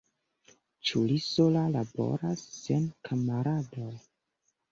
Ĉu 0.91 1.01
li 1.09 1.17
sola 1.25 1.65
laboras, 1.75 2.45
sen 2.61 2.87
kamaradoj? 3.09 3.93